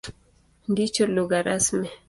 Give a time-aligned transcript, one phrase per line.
[0.71, 1.87] Ndicho lugha rasmi.